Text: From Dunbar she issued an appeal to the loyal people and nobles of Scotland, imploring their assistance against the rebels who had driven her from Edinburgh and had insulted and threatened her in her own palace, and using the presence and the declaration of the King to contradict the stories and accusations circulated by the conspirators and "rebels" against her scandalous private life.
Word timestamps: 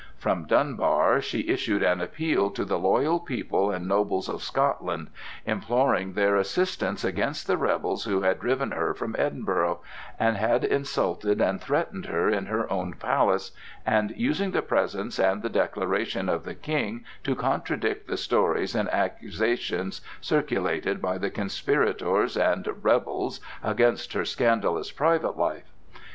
From 0.17 0.45
Dunbar 0.45 1.21
she 1.21 1.47
issued 1.47 1.83
an 1.83 2.01
appeal 2.01 2.49
to 2.49 2.65
the 2.65 2.79
loyal 2.79 3.19
people 3.19 3.69
and 3.69 3.87
nobles 3.87 4.27
of 4.29 4.41
Scotland, 4.41 5.09
imploring 5.45 6.13
their 6.13 6.37
assistance 6.37 7.03
against 7.03 7.45
the 7.45 7.55
rebels 7.55 8.05
who 8.05 8.21
had 8.21 8.39
driven 8.39 8.71
her 8.71 8.95
from 8.95 9.15
Edinburgh 9.19 9.79
and 10.19 10.37
had 10.37 10.63
insulted 10.63 11.39
and 11.39 11.61
threatened 11.61 12.07
her 12.07 12.27
in 12.31 12.47
her 12.47 12.67
own 12.73 12.93
palace, 12.95 13.51
and 13.85 14.11
using 14.17 14.49
the 14.49 14.63
presence 14.63 15.19
and 15.19 15.43
the 15.43 15.49
declaration 15.49 16.29
of 16.29 16.45
the 16.45 16.55
King 16.55 17.05
to 17.23 17.35
contradict 17.35 18.07
the 18.07 18.17
stories 18.17 18.73
and 18.73 18.89
accusations 18.89 20.01
circulated 20.19 20.99
by 20.99 21.19
the 21.19 21.29
conspirators 21.29 22.35
and 22.35 22.67
"rebels" 22.83 23.39
against 23.61 24.13
her 24.13 24.25
scandalous 24.25 24.89
private 24.91 25.37
life. 25.37 25.71